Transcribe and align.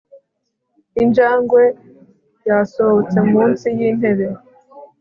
injangwe 1.03 1.63
yasohotse 2.49 3.17
munsi 3.31 3.67
yintebe 3.77 4.27